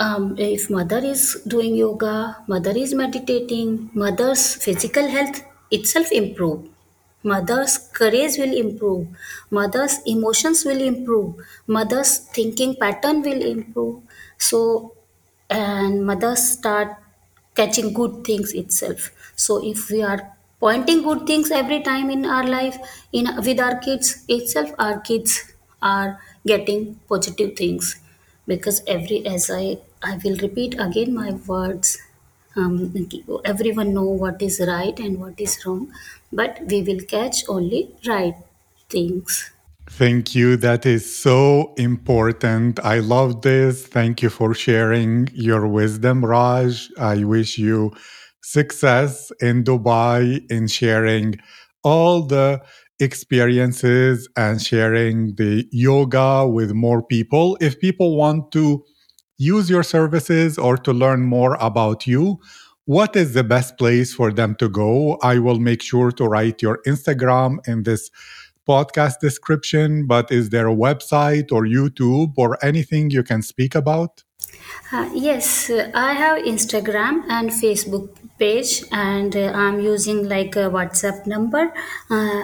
um, 0.00 0.36
if 0.38 0.70
mother 0.70 0.98
is 0.98 1.40
doing 1.46 1.74
yoga, 1.74 2.36
mother 2.46 2.70
is 2.70 2.94
meditating, 2.94 3.90
mother's 3.94 4.54
physical 4.54 5.08
health 5.08 5.42
itself 5.70 6.10
improve. 6.12 6.68
Mother's 7.24 7.76
courage 7.92 8.38
will 8.38 8.56
improve. 8.56 9.08
Mother's 9.50 9.98
emotions 10.06 10.64
will 10.64 10.80
improve. 10.80 11.34
Mother's 11.66 12.18
thinking 12.18 12.76
pattern 12.76 13.22
will 13.22 13.42
improve. 13.42 14.02
So, 14.38 14.94
and 15.50 16.04
mothers 16.06 16.42
start 16.52 16.96
catching 17.54 17.92
good 17.92 18.24
things 18.24 18.52
itself. 18.52 19.10
So, 19.36 19.64
if 19.64 19.90
we 19.90 20.02
are 20.02 20.36
pointing 20.60 21.02
good 21.02 21.26
things 21.26 21.50
every 21.50 21.80
time 21.82 22.10
in 22.10 22.24
our 22.26 22.44
life, 22.46 22.76
in 23.12 23.28
with 23.44 23.60
our 23.60 23.76
kids 23.78 24.24
itself, 24.28 24.70
our 24.78 25.00
kids 25.00 25.52
are 25.82 26.20
getting 26.46 26.98
positive 27.08 27.56
things 27.56 27.96
because 28.46 28.82
every 28.86 29.24
as 29.26 29.50
I 29.50 29.78
I 30.02 30.18
will 30.24 30.36
repeat 30.38 30.74
again 30.78 31.14
my 31.14 31.32
words. 31.32 31.98
Um, 32.56 32.92
everyone 33.44 33.94
know 33.94 34.02
what 34.22 34.42
is 34.42 34.60
right 34.66 34.98
and 34.98 35.20
what 35.20 35.38
is 35.40 35.64
wrong, 35.64 35.92
but 36.32 36.60
we 36.66 36.82
will 36.82 37.00
catch 37.14 37.44
only 37.48 37.94
right 38.06 38.34
things. 38.88 39.50
Thank 39.90 40.34
you. 40.34 40.56
That 40.56 40.84
is 40.86 41.16
so 41.16 41.72
important. 41.78 42.78
I 42.84 42.98
love 42.98 43.42
this. 43.42 43.86
Thank 43.86 44.22
you 44.22 44.28
for 44.30 44.54
sharing 44.54 45.28
your 45.32 45.66
wisdom, 45.66 46.24
Raj. 46.24 46.90
I 46.98 47.24
wish 47.24 47.58
you 47.58 47.92
success 48.42 49.32
in 49.40 49.64
Dubai 49.64 50.40
in 50.50 50.68
sharing 50.68 51.38
all 51.82 52.22
the 52.22 52.60
experiences 53.00 54.28
and 54.36 54.60
sharing 54.60 55.34
the 55.36 55.66
yoga 55.72 56.46
with 56.46 56.72
more 56.72 57.02
people. 57.02 57.56
If 57.60 57.80
people 57.80 58.16
want 58.16 58.52
to 58.52 58.84
use 59.38 59.70
your 59.70 59.82
services 59.84 60.58
or 60.58 60.76
to 60.78 60.92
learn 60.92 61.22
more 61.22 61.56
about 61.60 62.06
you, 62.06 62.38
what 62.84 63.16
is 63.16 63.34
the 63.34 63.44
best 63.44 63.78
place 63.78 64.12
for 64.14 64.32
them 64.32 64.54
to 64.56 64.68
go? 64.68 65.18
I 65.22 65.38
will 65.38 65.58
make 65.60 65.82
sure 65.82 66.10
to 66.12 66.24
write 66.24 66.62
your 66.62 66.80
Instagram 66.86 67.58
in 67.66 67.82
this 67.84 68.10
podcast 68.68 69.20
description, 69.20 70.06
but 70.06 70.30
is 70.30 70.50
there 70.50 70.68
a 70.68 70.74
website 70.74 71.50
or 71.50 71.62
YouTube 71.64 72.32
or 72.36 72.62
anything 72.62 73.10
you 73.10 73.22
can 73.22 73.42
speak 73.42 73.74
about? 73.74 74.24
Uh, 74.92 75.08
yes, 75.14 75.70
uh, 75.70 75.90
I 75.94 76.12
have 76.12 76.44
Instagram 76.44 77.24
and 77.28 77.50
Facebook 77.50 78.08
page, 78.38 78.84
and 78.92 79.34
uh, 79.36 79.52
I'm 79.54 79.80
using 79.80 80.28
like 80.28 80.56
a 80.56 80.70
WhatsApp 80.70 81.26
number. 81.26 81.72
Uh, 82.10 82.42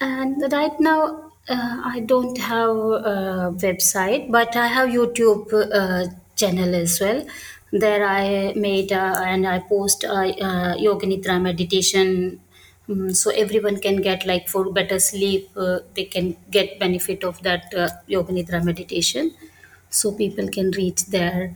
and 0.00 0.42
right 0.52 0.78
now, 0.80 1.32
uh, 1.48 1.76
I 1.84 2.00
don't 2.00 2.36
have 2.38 2.70
a 2.70 3.54
website, 3.56 4.30
but 4.30 4.56
I 4.56 4.66
have 4.66 4.88
YouTube 4.88 5.52
uh, 5.52 6.06
channel 6.34 6.74
as 6.74 7.00
well. 7.00 7.24
There 7.72 8.06
I 8.06 8.52
made 8.54 8.92
and 8.92 9.46
I 9.46 9.58
post 9.58 10.04
uh, 10.04 10.74
yoga 10.78 11.06
nidra 11.06 11.40
meditation 11.40 12.40
Mm, 12.88 13.14
so 13.16 13.30
everyone 13.30 13.78
can 13.80 13.96
get 13.96 14.26
like 14.26 14.48
for 14.48 14.70
better 14.72 14.98
sleep 15.00 15.50
uh, 15.56 15.80
they 15.94 16.04
can 16.04 16.36
get 16.50 16.78
benefit 16.78 17.24
of 17.24 17.42
that 17.42 17.64
uh, 17.76 17.88
yoga 18.06 18.32
nidra 18.32 18.62
meditation. 18.64 19.32
So 19.90 20.12
people 20.12 20.48
can 20.48 20.70
reach 20.72 21.06
there. 21.06 21.54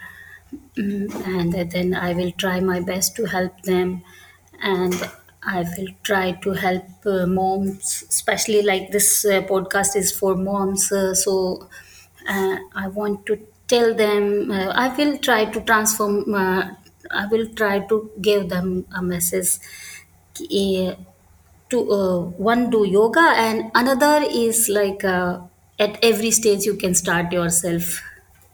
Mm, 0.77 1.27
and 1.37 1.71
then 1.73 1.95
i 1.95 2.13
will 2.15 2.33
try 2.45 2.61
my 2.61 2.81
best 2.81 3.17
to 3.17 3.27
help 3.27 3.63
them. 3.63 4.03
And 4.63 4.95
i 5.43 5.61
will 5.77 5.89
try 6.03 6.33
to 6.45 6.51
help 6.53 6.85
uh, 7.07 7.27
moms 7.27 8.05
especially 8.09 8.63
like 8.63 8.91
this 8.97 9.25
uh, 9.25 9.41
podcast 9.53 9.97
is 9.97 10.13
for 10.19 10.35
moms 10.37 10.93
uh, 10.93 11.15
so 11.15 11.35
uh, 12.29 12.57
i 12.85 12.89
want 12.89 13.25
to 13.27 13.39
tell 13.73 13.95
them 13.95 14.51
uh, 14.51 14.69
i 14.85 14.89
will 14.99 15.17
try 15.29 15.41
to 15.55 15.61
transform 15.71 16.35
uh, 16.35 16.63
i 17.23 17.25
will 17.33 17.47
try 17.63 17.79
to 17.93 18.11
give 18.29 18.49
them 18.51 18.85
a 18.95 19.03
message 19.03 19.53
to 21.71 21.81
uh, 21.91 22.21
one 22.51 22.69
do 22.71 22.85
yoga 22.87 23.27
and 23.47 23.71
another 23.75 24.25
is 24.29 24.69
like 24.69 25.05
uh, 25.05 25.41
at 25.79 25.99
every 26.03 26.31
stage 26.31 26.65
you 26.65 26.77
can 26.77 26.95
start 26.95 27.33
yourself 27.33 28.01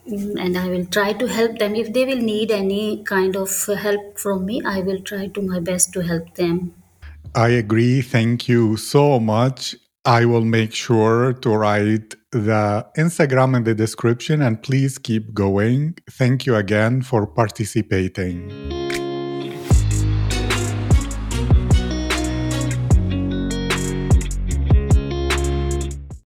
Mm, 0.09 0.41
and 0.41 0.57
i 0.57 0.69
will 0.69 0.85
try 0.87 1.13
to 1.21 1.27
help 1.27 1.59
them 1.59 1.75
if 1.75 1.93
they 1.93 2.05
will 2.05 2.21
need 2.27 2.53
any 2.53 3.03
kind 3.03 3.35
of 3.35 3.51
help 3.85 4.17
from 4.17 4.45
me 4.47 4.61
i 4.65 4.79
will 4.79 5.01
try 5.01 5.27
to 5.27 5.43
my 5.43 5.59
best 5.59 5.93
to 5.95 6.01
help 6.01 6.33
them 6.37 6.61
I 7.37 7.49
agree. 7.51 8.01
Thank 8.01 8.49
you 8.49 8.79
so 8.79 9.21
much. 9.21 9.77
I 10.07 10.25
will 10.25 10.45
make 10.45 10.73
sure 10.73 11.35
to 11.35 11.51
write 11.51 12.15
the 12.31 12.87
Instagram 12.97 13.55
in 13.55 13.65
the 13.65 13.75
description 13.75 14.41
and 14.41 14.63
please 14.63 14.97
keep 14.97 15.35
going. 15.35 15.99
Thank 16.11 16.47
you 16.47 16.55
again 16.55 17.03
for 17.03 17.27
participating. 17.27 18.86